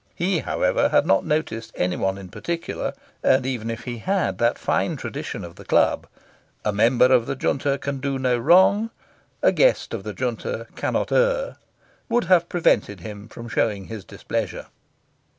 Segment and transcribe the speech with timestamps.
[0.15, 4.57] He, however, had not noticed any one in particular, and, even if he had, that
[4.57, 6.07] fine tradition of the club
[6.65, 8.89] "A member of the Junta can do no wrong;
[9.43, 11.57] a guest of the Junta cannot err"
[12.09, 14.65] would have prevented him from showing his displeasure.